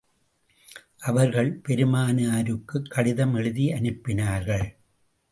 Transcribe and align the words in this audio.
அவர்கள் 0.99 1.61
பெருமானாருக்குக் 1.67 2.87
கடிதம் 2.89 3.33
எழுதி 3.33 3.71
அனுப்பினார்கள். 3.71 4.75